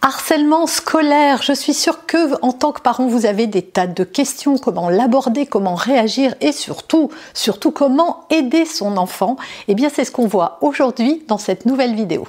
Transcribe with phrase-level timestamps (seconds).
[0.00, 4.04] Harcèlement scolaire, je suis sûre que en tant que parent, vous avez des tas de
[4.04, 9.36] questions, comment l'aborder, comment réagir et surtout, surtout comment aider son enfant.
[9.66, 12.28] Eh bien, c'est ce qu'on voit aujourd'hui dans cette nouvelle vidéo.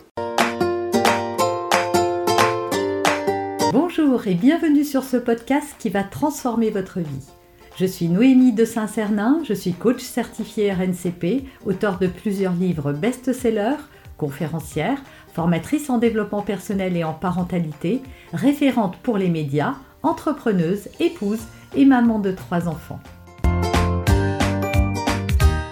[3.71, 7.27] Bonjour et bienvenue sur ce podcast qui va transformer votre vie.
[7.75, 13.77] Je suis Noémie de Saint-Cernin, je suis coach certifié RNCP, auteur de plusieurs livres best-sellers,
[14.17, 15.01] conférencière,
[15.33, 18.01] formatrice en développement personnel et en parentalité,
[18.33, 21.41] référente pour les médias, entrepreneuse, épouse
[21.75, 22.99] et maman de trois enfants.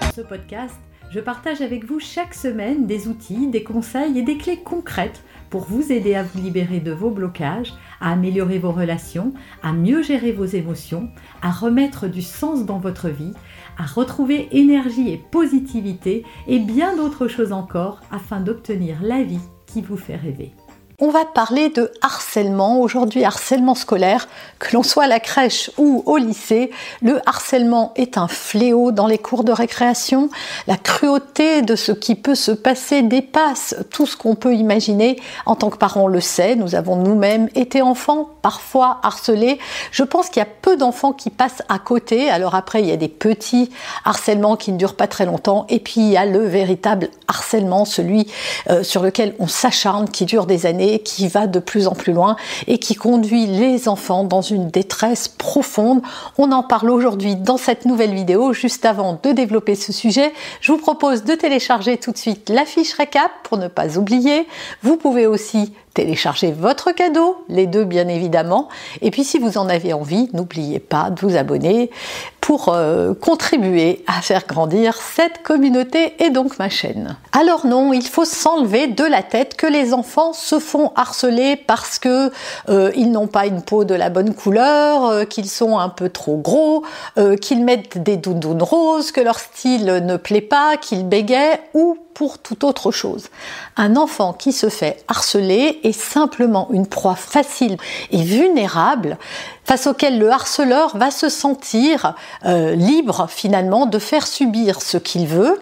[0.01, 0.75] Dans ce podcast,
[1.09, 5.61] je partage avec vous chaque semaine des outils, des conseils et des clés concrètes pour
[5.61, 9.33] vous aider à vous libérer de vos blocages, à améliorer vos relations,
[9.63, 11.09] à mieux gérer vos émotions,
[11.41, 13.33] à remettre du sens dans votre vie,
[13.77, 19.39] à retrouver énergie et positivité et bien d'autres choses encore afin d'obtenir la vie
[19.81, 20.51] vous fait rêver.
[20.99, 26.01] On va parler de harcèlement, aujourd'hui harcèlement scolaire, que l'on soit à la crèche ou
[26.07, 26.71] au lycée.
[27.03, 30.31] Le harcèlement est un fléau dans les cours de récréation.
[30.65, 35.19] La cruauté de ce qui peut se passer dépasse tout ce qu'on peut imaginer.
[35.45, 39.59] En tant que parents, on le sait, nous avons nous-mêmes été enfants, parfois harcelés.
[39.91, 42.31] Je pense qu'il y a peu d'enfants qui passent à côté.
[42.31, 43.69] Alors après, il y a des petits
[44.03, 45.67] harcèlements qui ne durent pas très longtemps.
[45.69, 48.25] Et puis il y a le véritable harcèlement, celui
[48.71, 52.13] euh, sur lequel on s'acharne, qui dure des années qui va de plus en plus
[52.13, 52.35] loin
[52.67, 56.01] et qui conduit les enfants dans une détresse profonde.
[56.37, 58.53] On en parle aujourd'hui dans cette nouvelle vidéo.
[58.53, 62.65] Juste avant de développer ce sujet, je vous propose de télécharger tout de suite la
[62.65, 64.47] fiche récap pour ne pas oublier.
[64.81, 68.67] Vous pouvez aussi télécharger votre cadeau, les deux bien évidemment.
[69.01, 71.89] Et puis si vous en avez envie, n'oubliez pas de vous abonner
[72.39, 77.17] pour euh, contribuer à faire grandir cette communauté et donc ma chaîne.
[77.31, 81.97] Alors non, il faut s'enlever de la tête que les enfants se font harceler parce
[81.97, 82.31] que
[82.69, 86.09] euh, ils n'ont pas une peau de la bonne couleur, euh, qu'ils sont un peu
[86.09, 86.83] trop gros,
[87.41, 92.39] qu'ils mettent des doudounes roses, que leur style ne plaît pas, qu'ils bégayent ou pour
[92.39, 93.27] toute autre chose.
[93.75, 97.77] Un enfant qui se fait harceler est simplement une proie facile
[98.09, 99.19] et vulnérable
[99.65, 105.27] face auquel le harceleur va se sentir euh, libre finalement de faire subir ce qu'il
[105.27, 105.61] veut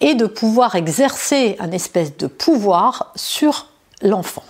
[0.00, 3.66] et de pouvoir exercer un espèce de pouvoir sur
[4.00, 4.44] l'enfant.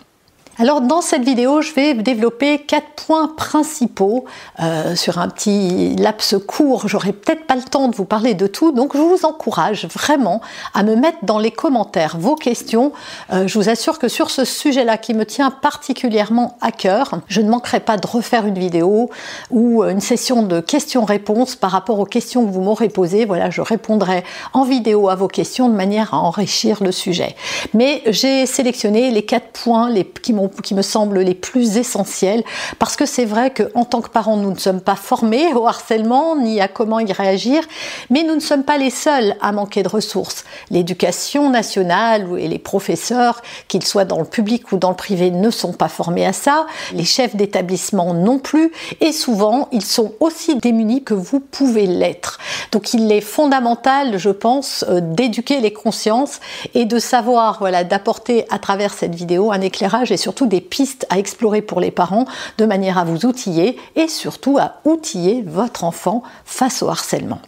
[0.61, 4.25] Alors dans cette vidéo, je vais développer quatre points principaux
[4.59, 6.89] euh, sur un petit laps court.
[6.89, 10.41] J'aurai peut-être pas le temps de vous parler de tout, donc je vous encourage vraiment
[10.75, 12.93] à me mettre dans les commentaires vos questions.
[13.33, 17.41] Euh, je vous assure que sur ce sujet-là qui me tient particulièrement à cœur, je
[17.41, 19.11] ne manquerai pas de refaire une vidéo
[19.53, 23.27] ou une session de questions-réponses par rapport aux questions que vous m'aurez posées.
[23.27, 27.37] Voilà, je répondrai en vidéo à vos questions de manière à enrichir le sujet.
[27.75, 29.89] Mais j'ai sélectionné les quatre points
[30.21, 32.45] qui m'ont qui me semblent les plus essentiels,
[32.79, 36.37] parce que c'est vrai qu'en tant que parents, nous ne sommes pas formés au harcèlement
[36.37, 37.63] ni à comment y réagir,
[38.11, 40.45] mais nous ne sommes pas les seuls à manquer de ressources.
[40.71, 45.51] L'éducation nationale et les professeurs, qu'ils soient dans le public ou dans le privé, ne
[45.51, 50.57] sont pas formés à ça, les chefs d'établissement non plus, et souvent, ils sont aussi
[50.57, 52.39] démunis que vous pouvez l'être.
[52.73, 56.41] Donc il est fondamental, je pense, euh, d'éduquer les consciences
[56.75, 61.07] et de savoir, voilà, d'apporter à travers cette vidéo un éclairage et surtout des pistes
[61.11, 62.27] à explorer pour les parents
[62.59, 67.41] de manière à vous outiller et surtout à outiller votre enfant face au harcèlement.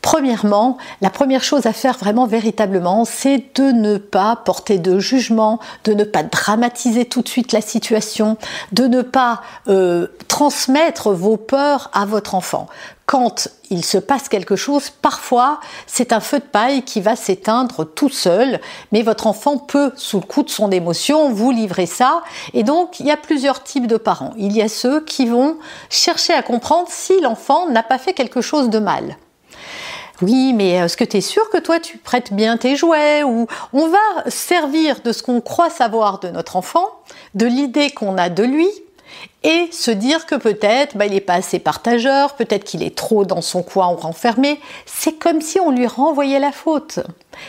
[0.00, 5.58] Premièrement, la première chose à faire vraiment véritablement, c'est de ne pas porter de jugement,
[5.84, 8.38] de ne pas dramatiser tout de suite la situation,
[8.72, 12.68] de ne pas euh, transmettre vos peurs à votre enfant
[13.08, 17.86] quand il se passe quelque chose, parfois c'est un feu de paille qui va s'éteindre
[17.86, 18.60] tout seul,
[18.92, 22.22] mais votre enfant peut, sous le coup de son émotion, vous livrer ça.
[22.52, 24.34] Et donc il y a plusieurs types de parents.
[24.36, 25.56] Il y a ceux qui vont
[25.88, 29.16] chercher à comprendre si l'enfant n'a pas fait quelque chose de mal.
[30.20, 33.46] Oui, mais est-ce que tu es sûr que toi tu prêtes bien tes jouets Ou
[33.72, 36.90] on va servir de ce qu'on croit savoir de notre enfant,
[37.34, 38.68] de l'idée qu'on a de lui,
[39.44, 43.24] et se dire que peut-être bah, il n'est pas assez partageur, peut-être qu'il est trop
[43.24, 44.60] dans son coin ou renfermé.
[44.84, 47.00] C'est comme si on lui renvoyait la faute.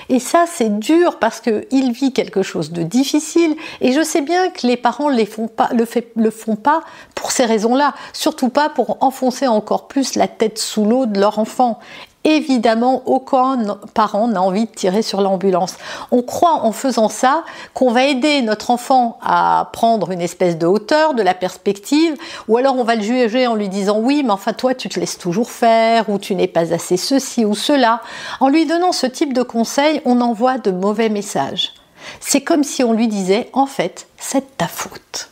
[0.08, 3.56] Et ça, c'est dur parce qu'il vit quelque chose de difficile.
[3.82, 6.82] Et je sais bien que les parents ne le font pas
[7.16, 7.96] pour ces raisons-là.
[8.14, 11.80] Surtout pas pour enfoncer encore plus la tête sous l'eau de leur enfant.
[12.26, 15.76] Évidemment, aucun parent n'a envie de tirer sur l'ambulance.
[16.12, 20.68] On croit en faisant ça qu'on va aider notre enfant à prendre une espèce de
[20.68, 22.16] hauteur, de la perspective,
[22.50, 25.00] ou alors on va le juger en lui disant oui, mais enfin toi tu te
[25.00, 28.02] laisses toujours faire, ou tu n'es pas assez ceci ou cela.
[28.42, 31.74] En lui donnant ce type de conseil, on envoie de mauvais messages.
[32.20, 35.30] C'est comme si on lui disait en fait, c'est ta faute.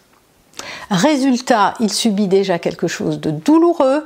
[0.89, 4.06] Résultat, il subit déjà quelque chose de douloureux.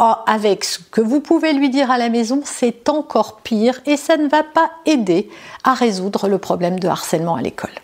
[0.00, 3.96] Ah, avec ce que vous pouvez lui dire à la maison, c'est encore pire et
[3.96, 5.28] ça ne va pas aider
[5.64, 7.74] à résoudre le problème de harcèlement à l'école.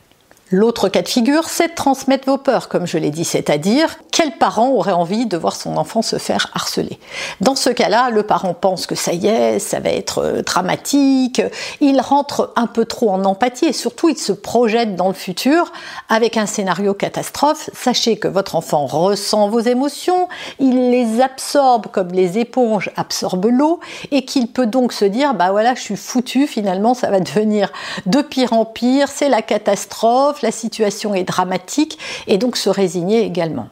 [0.50, 4.37] L'autre cas de figure, c'est de transmettre vos peurs, comme je l'ai dit, c'est-à-dire quel
[4.37, 6.99] parent aurait envie de voir son enfant se faire harceler?
[7.41, 11.41] Dans ce cas-là, le parent pense que ça y est, ça va être euh, dramatique,
[11.81, 15.73] il rentre un peu trop en empathie et surtout il se projette dans le futur
[16.11, 17.70] avec un scénario catastrophe.
[17.73, 23.81] Sachez que votre enfant ressent vos émotions, il les absorbe comme les éponges absorbent l'eau
[24.11, 27.73] et qu'il peut donc se dire bah voilà, je suis foutu, finalement ça va devenir
[28.05, 33.25] de pire en pire, c'est la catastrophe la situation est dramatique et donc se résigner
[33.25, 33.69] également.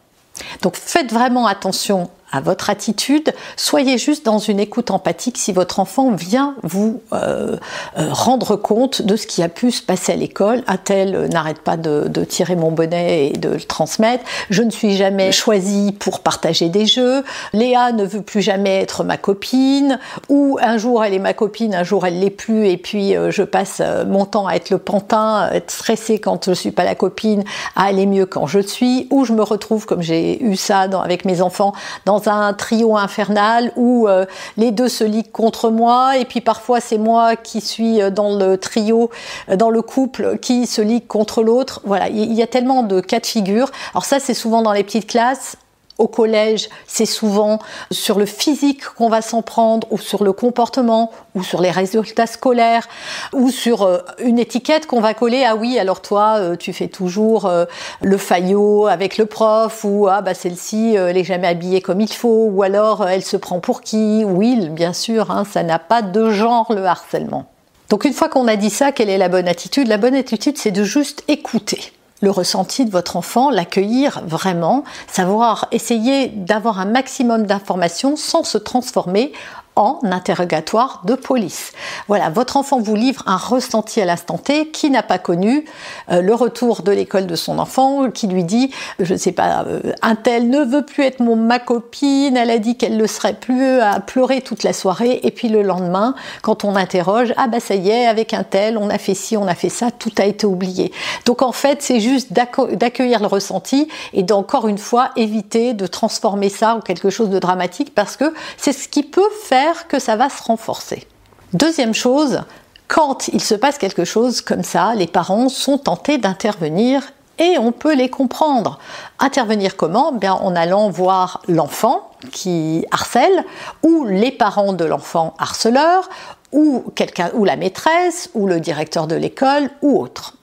[0.63, 5.81] Donc faites vraiment attention à votre attitude, soyez juste dans une écoute empathique si votre
[5.81, 7.57] enfant vient vous euh,
[7.99, 10.63] euh, rendre compte de ce qui a pu se passer à l'école.
[10.67, 14.25] Un tel n'arrête pas de, tirer mon bonnet et de le transmettre.
[14.49, 17.23] Je ne suis jamais choisie pour partager des jeux.
[17.53, 19.99] Léa ne veut plus jamais être ma copine.
[20.31, 23.31] Ou un jour elle est ma copine, un jour elle l'est plus et puis euh,
[23.31, 26.85] je passe mon temps à être le pantin, à être stressée quand je suis pas
[26.85, 27.45] la copine,
[27.77, 29.07] à aller mieux quand je suis.
[29.11, 31.75] Ou je me retrouve comme j'ai eu ça avec mes enfants
[32.07, 34.25] dans un trio infernal où euh,
[34.57, 38.37] les deux se liguent contre moi et puis parfois c'est moi qui suis euh, dans
[38.37, 39.11] le trio,
[39.49, 41.81] euh, dans le couple qui se ligue contre l'autre.
[41.85, 43.71] Voilà, il y a tellement de cas de figure.
[43.95, 45.57] Alors ça c'est souvent dans les petites classes
[45.99, 47.59] au collège, c'est souvent
[47.91, 52.27] sur le physique qu'on va s'en prendre, ou sur le comportement, ou sur les résultats
[52.27, 52.89] scolaires,
[53.33, 55.45] ou sur euh, une étiquette qu'on va coller.
[55.47, 57.65] Ah oui, alors toi, euh, tu fais toujours euh,
[58.01, 62.49] le faillot avec le prof, ou ah bah celle-ci, elle jamais habillée comme il faut,
[62.51, 64.25] ou alors elle se prend pour qui?
[64.25, 67.47] Oui, bien sûr, hein, ça n'a pas de genre le harcèlement.
[67.91, 69.87] Donc une fois qu'on a dit ça, quelle est la bonne attitude?
[69.87, 71.93] La bonne attitude, c'est de juste écouter
[72.23, 78.57] le ressenti de votre enfant, l'accueillir vraiment, savoir essayer d'avoir un maximum d'informations sans se
[78.57, 79.33] transformer
[79.77, 81.73] en interrogatoire de police.
[82.09, 85.65] Voilà, votre enfant vous livre un ressenti à l'instant T qui n'a pas connu
[86.11, 89.65] euh, le retour de l'école de son enfant, qui lui dit, je ne sais pas,
[89.67, 93.07] euh, un tel ne veut plus être mon ma copine, elle a dit qu'elle le
[93.07, 97.49] serait plus, à pleurer toute la soirée, et puis le lendemain, quand on interroge, ah
[97.49, 99.91] bah ça y est, avec un tel, on a fait ci, on a fait ça,
[99.91, 100.93] tout a été oublié.
[101.25, 106.49] Donc en fait, c'est juste d'accueillir le ressenti et d'encore une fois éviter de transformer
[106.49, 110.17] ça en quelque chose de dramatique parce que c'est ce qui peut faire que ça
[110.17, 111.07] va se renforcer.
[111.53, 112.43] Deuxième chose,
[112.89, 117.03] quand il se passe quelque chose comme ça, les parents sont tentés d'intervenir
[117.39, 118.79] et on peut les comprendre.
[119.19, 120.13] Intervenir comment?
[120.13, 123.45] Bien, En allant voir l'enfant qui harcèle,
[123.83, 126.09] ou les parents de l'enfant harceleur,
[126.53, 130.37] ou quelqu'un, ou la maîtresse, ou le directeur de l'école, ou autre.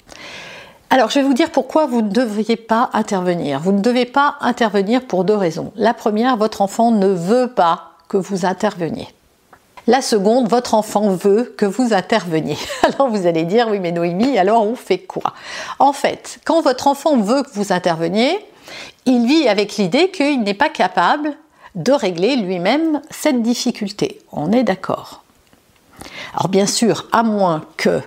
[0.89, 3.59] Alors, je vais vous dire pourquoi vous ne devriez pas intervenir.
[3.59, 5.71] Vous ne devez pas intervenir pour deux raisons.
[5.75, 9.07] La première, votre enfant ne veut pas que vous interveniez.
[9.87, 12.57] La seconde, votre enfant veut que vous interveniez.
[12.83, 15.33] Alors vous allez dire, oui mais Noémie, alors on fait quoi?
[15.79, 18.37] En fait, quand votre enfant veut que vous interveniez,
[19.05, 21.33] il vit avec l'idée qu'il n'est pas capable
[21.75, 24.19] de régler lui-même cette difficulté.
[24.31, 25.23] On est d'accord?
[26.33, 28.01] Alors bien sûr, à moins que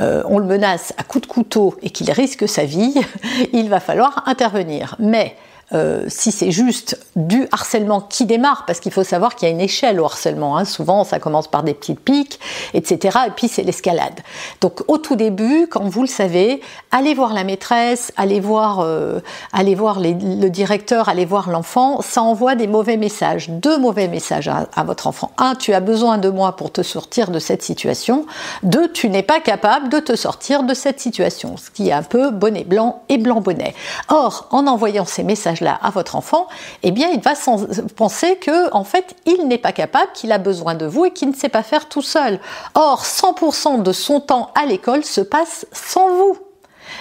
[0.00, 2.94] euh, on le menace à coups de couteau et qu'il risque sa vie,
[3.52, 4.96] il va falloir intervenir.
[4.98, 5.36] Mais
[5.72, 9.54] euh, si c'est juste du harcèlement qui démarre, parce qu'il faut savoir qu'il y a
[9.54, 10.56] une échelle au harcèlement.
[10.56, 10.64] Hein.
[10.64, 12.38] Souvent, ça commence par des petites piques,
[12.72, 13.18] etc.
[13.26, 14.20] Et puis c'est l'escalade.
[14.60, 16.60] Donc au tout début, quand vous le savez,
[16.92, 19.20] allez voir la maîtresse, allez voir, euh,
[19.52, 22.00] allez voir le directeur, allez voir l'enfant.
[22.00, 25.32] Ça envoie des mauvais messages, deux mauvais messages à, à votre enfant.
[25.36, 28.26] Un, tu as besoin de moi pour te sortir de cette situation.
[28.62, 31.56] Deux, tu n'es pas capable de te sortir de cette situation.
[31.56, 33.74] Ce qui est un peu bonnet blanc et blanc bonnet.
[34.08, 36.48] Or, en envoyant ces messages là à votre enfant,
[36.82, 37.34] eh bien, il va
[37.96, 41.28] penser que, en fait, il n'est pas capable, qu'il a besoin de vous et qu'il
[41.28, 42.38] ne sait pas faire tout seul.
[42.74, 46.38] Or, 100% de son temps à l'école se passe sans vous.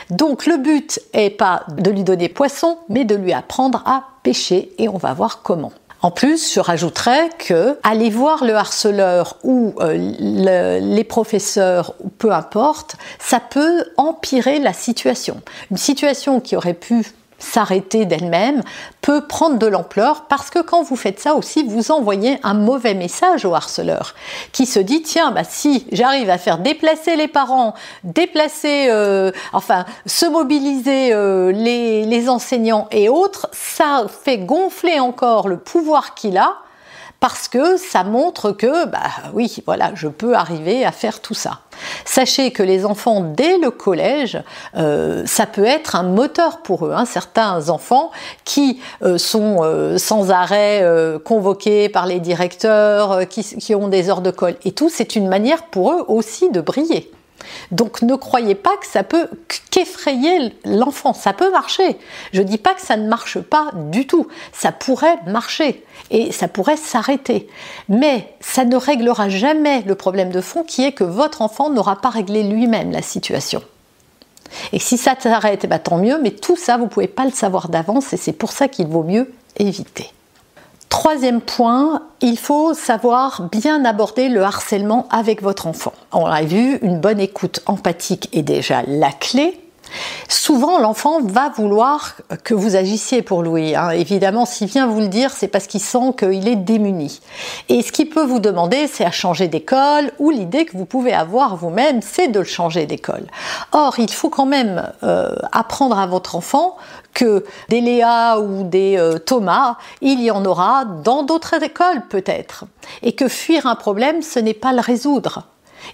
[0.10, 4.72] Donc, le but est pas de lui donner poisson, mais de lui apprendre à pêcher
[4.78, 5.72] et on va voir comment.
[6.02, 12.96] En plus, je rajouterais que aller voir le harceleur ou euh, les professeurs, peu importe,
[13.18, 15.42] ça peut empirer la situation.
[15.72, 17.08] Une situation qui aurait pu
[17.40, 18.62] s'arrêter d'elle-même
[19.02, 22.94] peut prendre de l'ampleur parce que quand vous faites ça aussi, vous envoyez un mauvais
[22.94, 24.16] message au harceleur
[24.52, 27.74] qui se dit tiens, bah, si j'arrive à faire déplacer les parents,
[28.04, 35.58] déplacer, euh, enfin, se mobiliser euh, les enseignants et autres, ça fait gonfler encore le
[35.58, 36.58] pouvoir qu'il a
[37.28, 39.00] parce que ça montre que, bah
[39.34, 41.62] oui, voilà, je peux arriver à faire tout ça.
[42.06, 44.38] Sachez que les enfants, dès le collège,
[44.78, 46.94] euh, ça peut être un moteur pour eux.
[46.96, 47.06] Hein.
[47.06, 48.12] Certains enfants
[48.44, 50.86] qui euh, sont euh, sans arrêt
[51.26, 55.28] convoqués par les directeurs, qui, qui ont des heures de colle et tout, c'est une
[55.28, 57.12] manière pour eux aussi de briller.
[57.72, 59.28] Donc ne croyez pas que ça peut
[59.72, 61.98] qu'effrayer l'enfant, ça peut marcher.
[62.34, 66.32] Je ne dis pas que ça ne marche pas du tout, ça pourrait marcher et
[66.32, 67.48] ça pourrait s'arrêter.
[67.90, 71.98] Mais ça ne réglera jamais le problème de fond qui est que votre enfant n'aura
[71.98, 73.62] pas réglé lui-même la situation.
[74.72, 77.26] Et si ça s'arrête, eh ben, tant mieux, mais tout ça, vous ne pouvez pas
[77.26, 80.12] le savoir d'avance et c'est pour ça qu'il vaut mieux éviter.
[80.96, 85.92] Troisième point, il faut savoir bien aborder le harcèlement avec votre enfant.
[86.14, 89.60] On l'a vu, une bonne écoute empathique est déjà la clé.
[90.28, 93.76] Souvent, l'enfant va vouloir que vous agissiez pour lui.
[93.76, 93.90] Hein.
[93.92, 97.22] Évidemment, s'il vient vous le dire, c'est parce qu'il sent qu'il est démuni.
[97.70, 101.14] Et ce qu'il peut vous demander, c'est à changer d'école, ou l'idée que vous pouvez
[101.14, 103.26] avoir vous-même, c'est de le changer d'école.
[103.72, 106.78] Or, il faut quand même euh, apprendre à votre enfant
[107.14, 112.66] que des Léa ou des euh, Thomas, il y en aura dans d'autres écoles peut-être.
[113.02, 115.44] Et que fuir un problème, ce n'est pas le résoudre.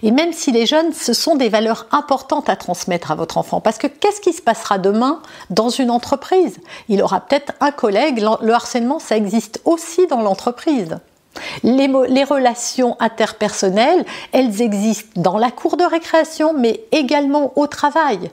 [0.02, 3.60] Et même si les jeunes, ce sont des valeurs importantes à transmettre à votre enfant.
[3.60, 5.20] Parce que qu'est-ce qui se passera demain
[5.50, 6.58] dans une entreprise?
[6.88, 8.24] Il aura peut-être un collègue.
[8.42, 10.98] Le harcèlement, ça existe aussi dans l'entreprise.
[11.62, 18.30] Les, les, relations interpersonnelles, elles existent dans la cour de récréation, mais également au travail.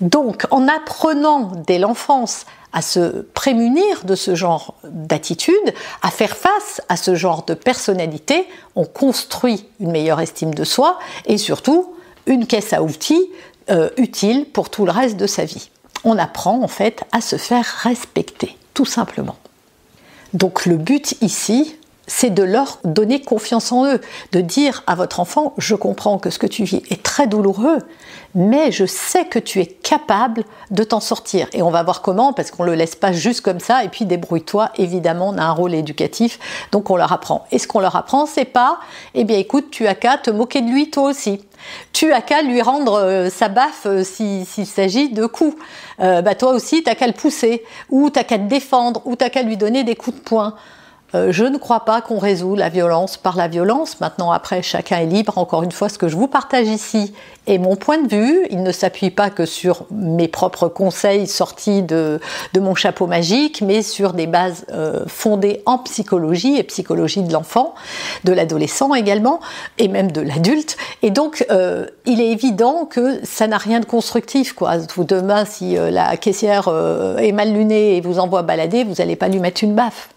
[0.00, 6.80] Donc, en apprenant dès l'enfance à se prémunir de ce genre d'attitude, à faire face
[6.88, 8.46] à ce genre de personnalité,
[8.76, 11.94] on construit une meilleure estime de soi et surtout
[12.26, 13.28] une caisse à outils
[13.70, 15.70] euh, utile pour tout le reste de sa vie.
[16.04, 19.36] On apprend en fait à se faire respecter, tout simplement.
[20.32, 21.76] Donc le but ici,
[22.10, 24.00] c'est de leur donner confiance en eux,
[24.32, 27.78] de dire à votre enfant, je comprends que ce que tu vis est très douloureux,
[28.34, 31.46] mais je sais que tu es capable de t'en sortir.
[31.52, 33.88] Et on va voir comment, parce qu'on ne le laisse pas juste comme ça, et
[33.88, 36.40] puis débrouille-toi, évidemment, on a un rôle éducatif,
[36.72, 37.46] donc on leur apprend.
[37.52, 38.80] Et ce qu'on leur apprend, c'est pas,
[39.14, 41.44] eh bien écoute, tu as qu'à te moquer de lui toi aussi.
[41.92, 45.56] Tu as qu'à lui rendre euh, sa baffe euh, s'il s'agit de coups.
[46.00, 49.00] Euh, bah toi aussi, tu as qu'à le pousser, ou tu as qu'à te défendre,
[49.04, 50.56] ou tu as qu'à lui donner des coups de poing.
[51.14, 54.00] Euh, je ne crois pas qu'on résout la violence par la violence.
[54.00, 55.38] Maintenant, après, chacun est libre.
[55.38, 57.12] Encore une fois, ce que je vous partage ici
[57.46, 58.46] est mon point de vue.
[58.50, 62.20] Il ne s'appuie pas que sur mes propres conseils sortis de,
[62.58, 67.74] mon chapeau magique, mais sur des bases euh, fondées en psychologie et psychologie de l'enfant,
[68.24, 69.40] de l'adolescent également,
[69.78, 70.76] et même de l'adulte.
[71.02, 74.52] Et donc, euh, il est évident que ça n'a rien de constructif.
[74.52, 74.78] Quoi.
[74.98, 76.68] Demain, si la caissière
[77.18, 80.10] est mal lunée et vous envoie balader, vous n'allez pas lui mettre une baffe.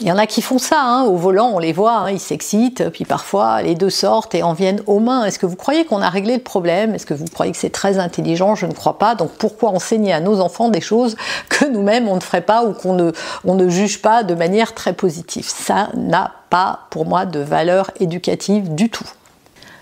[0.00, 1.04] Il y en a qui font ça, hein.
[1.04, 4.52] au volant, on les voit, hein, ils s'excitent, puis parfois les deux sortent et en
[4.52, 5.24] viennent aux mains.
[5.24, 6.94] Est-ce que vous croyez qu'on a réglé le problème?
[6.94, 8.54] Est-ce que vous croyez que c'est très intelligent?
[8.54, 9.14] Je ne crois pas.
[9.14, 11.16] Donc pourquoi enseigner à nos enfants des choses
[11.48, 15.46] que nous-mêmes on ne ferait pas ou qu'on ne, juge pas de manière très positive?
[15.48, 19.08] Ça n'a pas pour moi de valeur éducative du tout.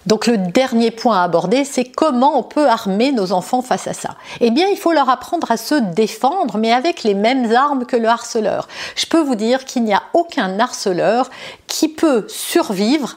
[0.07, 3.95] Donc le dernier point à aborder, c'est comment on peut armer nos enfants face à
[3.95, 4.17] ça.
[4.41, 7.97] Eh bien, il faut leur apprendre à se défendre, mais avec les mêmes armes que
[7.97, 8.69] le harceleur.
[8.97, 11.31] Je peux vous dire qu'il n'y a aucun harceleur
[11.67, 13.17] qui peut survivre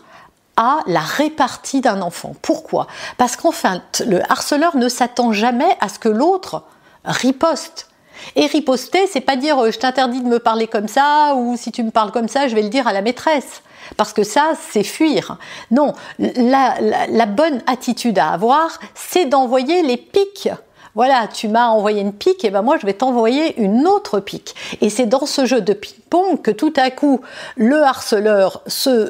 [0.56, 2.34] à la répartie d'un enfant.
[2.42, 2.88] Pourquoi?
[3.18, 6.64] Parce qu'enfin, le harceleur ne s'attend jamais à ce que l'autre
[7.06, 7.90] riposte.
[8.36, 11.72] Et riposter, c'est pas dire euh, je t'interdis de me parler comme ça ou si
[11.72, 13.62] tu me parles comme ça, je vais le dire à la maîtresse
[13.96, 15.38] parce que ça, c'est fuir.
[15.72, 20.50] Non, la, bonne attitude à avoir, c'est d'envoyer les pics
[20.96, 24.56] voilà, tu m'as envoyé une pique, et ben moi je vais t'envoyer une autre pique.
[24.82, 27.22] Et c'est dans ce jeu de ping-pong que tout à coup,
[27.56, 28.64] le harceleur,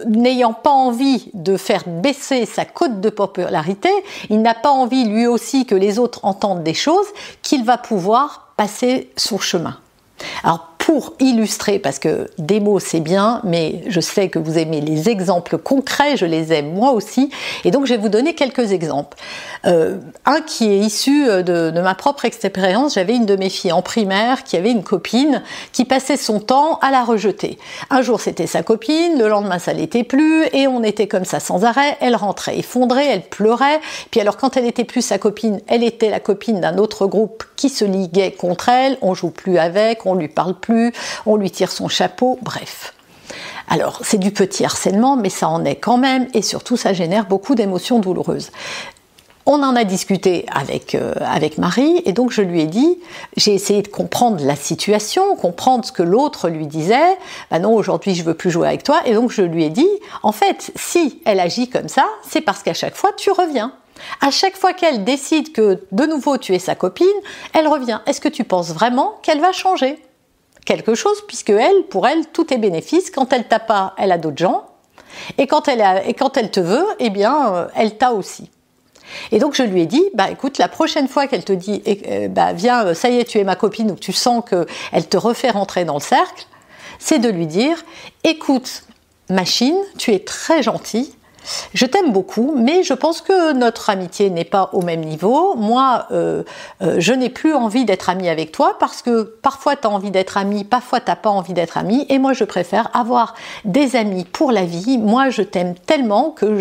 [0.06, 3.88] n'ayant pas envie de faire baisser sa cote de popularité,
[4.30, 7.08] il n'a pas envie lui aussi que les autres entendent des choses,
[7.42, 9.78] qu'il va pouvoir passer son chemin.
[10.88, 15.10] Pour illustrer, parce que des mots c'est bien, mais je sais que vous aimez les
[15.10, 17.29] exemples concrets, je les aime moi aussi,
[17.65, 19.17] et donc je vais vous donner quelques exemples.
[19.65, 23.74] Euh, un qui est issu euh, de, ma propre expérience, j'avais une de mes filles
[23.74, 27.58] en primaire qui avait une copine qui passait son temps à la rejeter.
[27.89, 31.41] Un jour c'était sa copine, le lendemain ça l'était plus, et on était comme ça
[31.41, 35.60] sans arrêt, elle rentrait effondrée, elle pleurait, puis alors quand elle était plus sa copine,
[35.67, 39.58] elle était la copine d'un autre groupe qui se liguait contre elle, on joue plus
[39.58, 40.76] avec, on lui parle plus,
[41.25, 42.93] on lui tire son chapeau, bref.
[43.69, 47.25] Alors, c'est du petit harcèlement, mais ça en est quand même, et surtout, ça génère
[47.25, 48.51] beaucoup d'émotions douloureuses.
[49.50, 51.13] On en a discuté avec, euh,
[51.57, 53.00] Marie et donc je lui ai dit,
[53.38, 57.17] j'ai essayé de comprendre la situation, comprendre ce que l'autre lui disait.
[57.50, 59.00] Ben non, aujourd'hui je veux plus jouer avec toi.
[59.05, 59.88] Et donc je lui ai dit,
[60.22, 63.72] en fait, si elle agit comme ça, c'est parce qu'à chaque fois tu reviens.
[64.19, 67.07] À chaque fois qu'elle décide que de nouveau tu es sa copine,
[67.53, 68.01] elle revient.
[68.05, 69.98] Est-ce que tu penses vraiment qu'elle va changer?
[70.67, 73.09] Quelque chose puisque elle, pour elle, tout est bénéfice.
[73.09, 74.65] Quand elle t'a pas, elle a d'autres gens.
[75.39, 78.51] Et quand elle, et quand elle te veut, eh bien, euh, elle t'a aussi.
[79.31, 82.27] Et donc je lui ai dit, bah écoute, la prochaine fois qu'elle te dit, eh,
[82.27, 85.50] bah viens, ça y est, tu es ma copine, ou tu sens qu'elle te refait
[85.50, 86.45] rentrer dans le cercle,
[87.00, 87.77] c'est de lui dire,
[88.25, 88.83] écoute,
[89.29, 91.13] machine, tu es très gentille,
[91.74, 95.56] je t'aime beaucoup, mais je pense que notre amitié n'est pas au même niveau.
[95.56, 96.44] Moi, euh,
[96.82, 100.12] euh, je n'ai plus envie d'être amie avec toi parce que parfois tu as envie
[100.12, 103.34] d'être amie, parfois tu n'as pas envie d'être amie, et moi je préfère avoir
[103.66, 104.98] des amis pour la vie.
[104.98, 106.60] Moi, je t'aime tellement que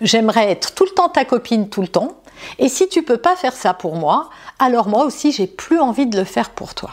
[0.00, 2.12] j'aimerais être tout le temps ta copine tout le temps.
[2.58, 6.06] Et si tu peux pas faire ça pour moi, alors moi aussi j'ai plus envie
[6.06, 6.90] de le faire pour toi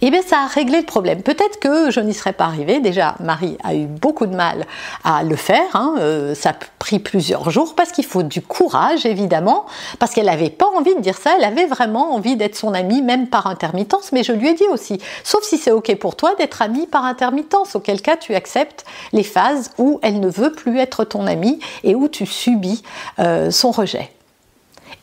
[0.00, 1.22] eh bien ça a réglé le problème.
[1.22, 2.80] Peut-être que je n'y serais pas arrivée.
[2.80, 4.66] Déjà, Marie a eu beaucoup de mal
[5.04, 5.74] à le faire.
[5.74, 5.94] Hein.
[5.98, 9.66] Euh, ça a pris plusieurs jours parce qu'il faut du courage, évidemment,
[9.98, 11.34] parce qu'elle n'avait pas envie de dire ça.
[11.38, 14.12] Elle avait vraiment envie d'être son amie, même par intermittence.
[14.12, 17.04] Mais je lui ai dit aussi, sauf si c'est OK pour toi d'être amie par
[17.04, 21.58] intermittence, auquel cas tu acceptes les phases où elle ne veut plus être ton amie
[21.82, 22.82] et où tu subis
[23.18, 24.10] euh, son rejet.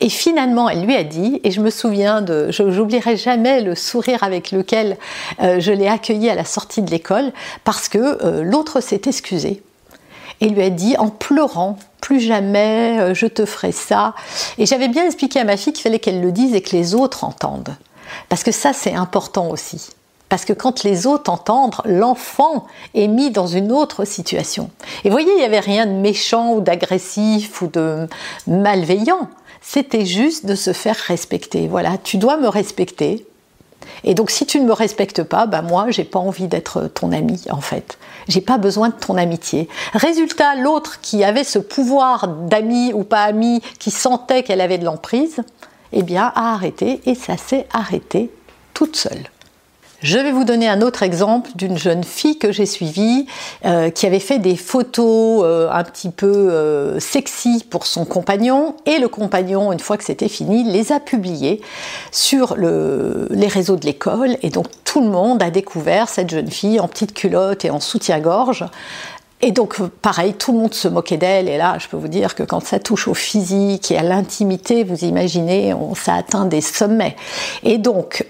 [0.02, 3.76] Et finalement, elle lui a dit, et je me souviens de, je n'oublierai jamais le
[3.76, 4.98] sourire avec lequel
[5.42, 7.32] euh, je l'ai accueilli à la sortie de l'école,
[7.64, 9.62] parce que euh, l'autre s'est excusé
[10.42, 14.16] et lui a dit en pleurant plus jamais euh, je te ferai ça.
[14.58, 16.96] Et j'avais bien expliqué à ma fille qu'il fallait qu'elle le dise et que les
[16.96, 17.76] autres entendent.
[18.28, 19.90] Parce que ça, c'est important aussi.
[20.30, 22.66] Parce que quand les autres entendent, l'enfant
[22.96, 24.72] est mis dans une autre situation.
[25.04, 28.08] Et voyez, il n'y avait rien de méchant ou d'agressif ou de
[28.48, 29.30] malveillant
[29.62, 31.68] c'était juste de se faire respecter.
[31.68, 33.26] Voilà, tu dois me respecter.
[34.04, 37.12] Et donc si tu ne me respectes pas, bah moi j'ai pas envie d'être ton
[37.12, 37.98] ami en fait.
[38.28, 39.70] J'ai pas besoin de ton amitié.
[39.94, 44.86] Résultat, l'autre qui avait ce pouvoir d'ami ou pas ami, qui sentait qu'elle avait de
[44.86, 45.38] l'emprise,
[45.94, 48.32] eh bien a arrêté et ça s'est arrêté
[48.74, 49.30] toute seule.
[50.02, 53.28] Je vais vous donner un autre exemple d'une jeune fille que j'ai suivie
[53.66, 58.76] euh, qui avait fait des photos euh, un petit peu euh, sexy pour son compagnon
[58.88, 61.62] et le compagnon, une fois que c'était fini, les a publiées
[62.12, 66.80] sur les réseaux de l'école et donc tout le monde a découvert cette jeune fille
[66.80, 68.66] en petite culotte et en soutien-gorge
[69.44, 71.50] et donc, pareil, tout le monde se moquait d'elle.
[71.50, 74.84] Et là, je peux vous dire que quand ça touche au physique et à l'intimité,
[74.84, 77.16] vous imaginez, on, ça atteint des sommets.
[77.64, 78.24] Et donc,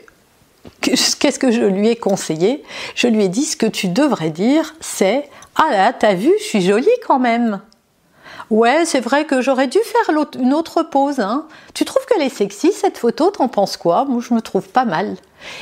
[0.81, 2.63] qu'est-ce que je lui ai conseillé?
[2.95, 6.43] Je lui ai dit ce que tu devrais dire, c'est Ah là, t'as vu, je
[6.43, 7.61] suis jolie quand même.
[8.49, 11.21] Ouais, c'est vrai que j'aurais dû faire une autre pause.
[11.21, 11.47] Hein.
[11.73, 13.31] Tu trouves qu'elle est sexy cette photo?
[13.31, 14.03] T'en penses quoi?
[14.03, 15.15] Moi, je me trouve pas mal.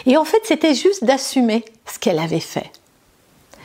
[0.08, 2.72] Et en fait, c'était juste d'assumer ce qu'elle avait fait.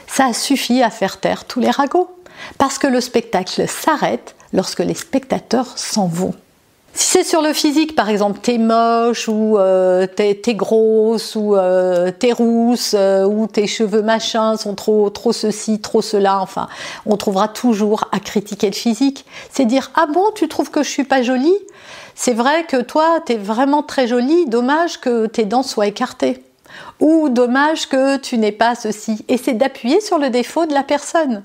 [0.06, 2.10] Ça a suffi à faire taire tous les ragots.
[2.58, 6.34] Parce que le spectacle s'arrête lorsque les spectateurs s'en vont.
[6.96, 12.12] Si c'est sur le physique, par exemple, t'es moche ou euh, t'es, grosse ou euh,
[12.16, 16.68] t'es rousse euh, ou tes cheveux machin sont trop trop ceci, trop cela, enfin,
[17.04, 19.24] on trouvera toujours à critiquer le physique.
[19.50, 21.58] C'est dire ah bon, tu trouves que je suis pas jolie?
[22.14, 24.46] C'est vrai que toi, t'es vraiment très jolie.
[24.46, 26.44] Dommage que tes dents soient écartées.
[27.00, 29.24] Ou dommage que tu n'aies pas ceci.
[29.26, 31.42] Et c'est d'appuyer sur le défaut de la personne.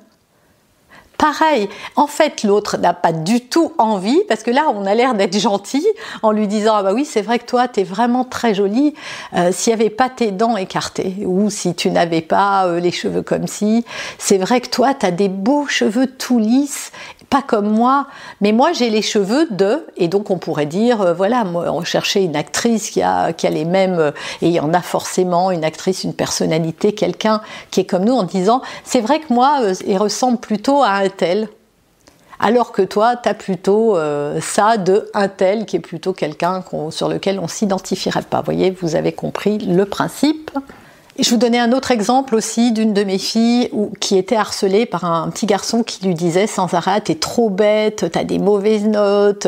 [1.20, 5.16] Pareil, en fait, l'autre n'a pas du tout envie, parce que là, on a l'air
[5.16, 5.86] d'être gentil
[6.24, 8.94] en lui disant Ah bah oui, c'est vrai que toi, tu es vraiment très jolie.
[9.34, 12.92] Euh, s'il n'y avait pas tes dents écartées, ou si tu n'avais pas euh, les
[12.92, 13.84] cheveux comme si,
[14.18, 16.94] c'est vrai que toi, tu as des beaux cheveux tout lisses
[17.30, 18.08] pas comme moi,
[18.42, 21.84] mais moi j'ai les cheveux de, et donc on pourrait dire, euh, voilà, moi, on
[21.84, 24.12] cherchait une actrice qui a, qui a les mêmes, euh,
[24.42, 28.16] et il y en a forcément, une actrice, une personnalité, quelqu'un qui est comme nous
[28.16, 31.50] en disant, c'est vrai que moi, euh, il ressemble plutôt à un tel.
[32.40, 33.98] Alors que toi, tu as plutôt
[34.40, 38.38] ça de un tel qui est plutôt quelqu'un sur lequel on s'identifierait pas.
[38.38, 40.50] Vous voyez, vous avez compris le principe
[41.22, 45.06] je vous donnais un autre exemple aussi d'une de mes filles qui était harcelée par
[45.06, 49.48] un petit garçon qui lui disait sans arrêt T'es trop bête, t'as des mauvaises notes.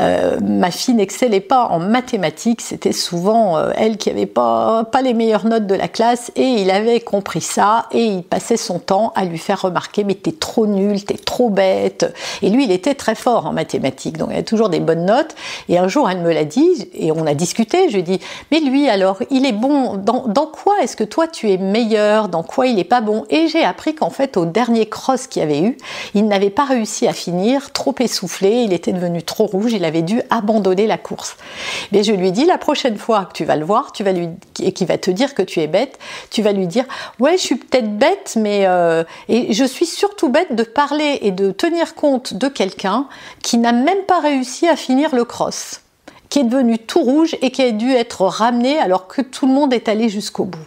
[0.00, 5.02] Euh, ma fille n'excellait pas en mathématiques, c'était souvent euh, elle qui avait pas, pas
[5.02, 8.78] les meilleures notes de la classe et il avait compris ça et il passait son
[8.78, 12.12] temps à lui faire remarquer Mais t'es trop nul, t'es trop bête.
[12.42, 15.34] Et lui, il était très fort en mathématiques, donc il avait toujours des bonnes notes.
[15.68, 17.88] Et un jour, elle me l'a dit et on a discuté.
[17.88, 21.03] Je lui ai dit Mais lui, alors, il est bon, dans, dans quoi est-ce que
[21.04, 23.24] toi tu es meilleur, dans quoi il est pas bon.
[23.30, 25.76] Et j'ai appris qu'en fait au dernier cross qu'il avait eu,
[26.14, 30.02] il n'avait pas réussi à finir, trop essoufflé, il était devenu trop rouge, il avait
[30.02, 31.36] dû abandonner la course.
[31.92, 34.28] Mais je lui dis la prochaine fois que tu vas le voir, lui
[34.60, 35.98] et qu'il va te dire que tu es bête,
[36.30, 36.84] tu vas lui dire
[37.20, 41.30] ouais je suis peut-être bête, mais euh, et je suis surtout bête de parler et
[41.30, 43.06] de tenir compte de quelqu'un
[43.42, 45.80] qui n'a même pas réussi à finir le cross
[46.34, 49.52] qui est devenu tout rouge et qui a dû être ramené alors que tout le
[49.52, 50.66] monde est allé jusqu'au bout.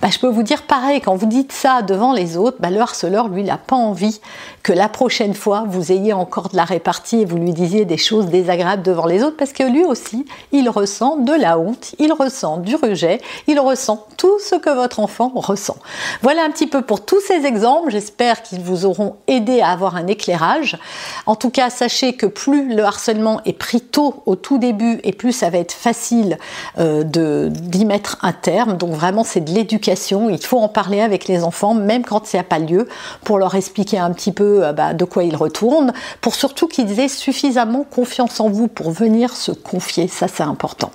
[0.00, 2.80] Bah, je peux vous dire pareil, quand vous dites ça devant les autres, bah, le
[2.80, 4.20] harceleur, lui, n'a pas envie
[4.62, 7.98] que la prochaine fois, vous ayez encore de la répartie et vous lui disiez des
[7.98, 12.12] choses désagréables devant les autres, parce que lui aussi, il ressent de la honte, il
[12.12, 15.76] ressent du rejet, il ressent tout ce que votre enfant ressent.
[16.22, 19.96] Voilà un petit peu pour tous ces exemples, j'espère qu'ils vous auront aidé à avoir
[19.96, 20.78] un éclairage.
[21.26, 25.12] En tout cas, sachez que plus le harcèlement est pris tôt au tout début et
[25.12, 26.38] plus ça va être facile
[26.78, 28.76] euh, d'y mettre un terme.
[28.76, 32.36] Donc vraiment, c'est de l'éducation, il faut en parler avec les enfants, même quand il
[32.36, 32.88] n'y a pas lieu,
[33.24, 37.00] pour leur expliquer un petit peu euh, bah, de quoi ils retournent, pour surtout qu'ils
[37.00, 40.08] aient suffisamment confiance en vous pour venir se confier.
[40.08, 40.90] Ça, c'est important.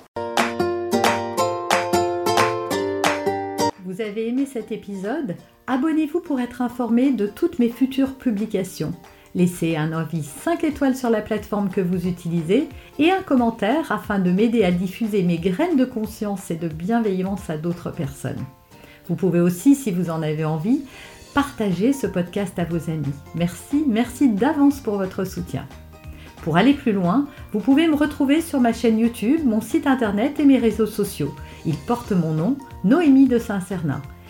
[3.84, 5.34] Vous avez aimé cet épisode?
[5.66, 8.92] Abonnez-vous pour être informé de toutes mes futures publications.
[9.34, 12.68] Laissez un avis 5 étoiles sur la plateforme que vous utilisez
[13.00, 17.48] et un commentaire afin de m'aider à diffuser mes graines de conscience et de bienveillance
[17.48, 18.44] à d'autres personnes.
[19.08, 20.82] Vous pouvez aussi, si vous en avez envie,
[21.32, 23.14] partagez ce podcast à vos amis.
[23.34, 25.66] Merci, merci d'avance pour votre soutien.
[26.42, 30.38] Pour aller plus loin, vous pouvez me retrouver sur ma chaîne YouTube, mon site internet
[30.38, 31.34] et mes réseaux sociaux.
[31.64, 34.02] Ils portent mon nom, Noémie de Saint-Cernin.